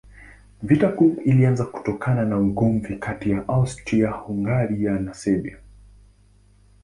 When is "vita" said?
0.63-0.87